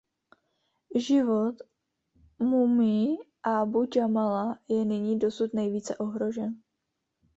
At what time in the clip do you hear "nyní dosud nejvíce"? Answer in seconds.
4.85-5.97